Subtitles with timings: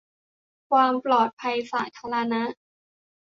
[0.69, 2.43] ความปลอดภัยสาธารณะ